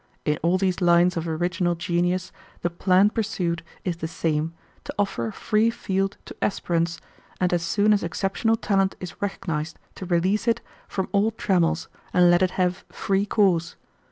[0.25, 2.31] In all these lines of original genius
[2.63, 4.51] the plan pursued is the same
[4.85, 6.99] to offer a free field to aspirants,
[7.39, 12.31] and as soon as exceptional talent is recognized to release it from all trammels and
[12.31, 13.75] let it have free course.